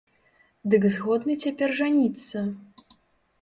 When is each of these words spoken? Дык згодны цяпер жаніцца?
Дык 0.73 0.87
згодны 0.95 1.35
цяпер 1.43 1.69
жаніцца? 1.81 2.37